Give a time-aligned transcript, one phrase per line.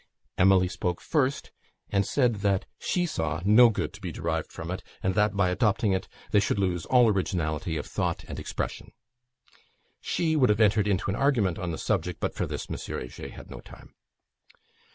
[0.35, 1.51] Emily spoke first;
[1.91, 5.49] and said that she saw no good to be derived from it; and that, by
[5.51, 8.93] adopting it, they should lose all originality of thought and expression.
[10.01, 12.77] She would have entered into an argument on the subject, but for this, M.
[12.79, 13.93] Heger had no time.